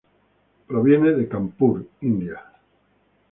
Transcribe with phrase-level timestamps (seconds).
[0.03, 2.43] Él proviene de Kanpur, India.